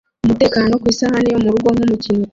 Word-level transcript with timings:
umutekano 0.25 0.73
ku 0.81 0.85
isahani 0.93 1.29
yo 1.33 1.39
murugo 1.43 1.67
nkumukinnyi 1.75 2.27